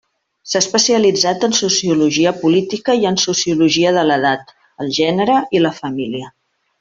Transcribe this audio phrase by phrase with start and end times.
[0.51, 4.53] S'ha especialitzat en sociologia política i en sociologia de l'edat,
[4.85, 6.33] el gènere i la família.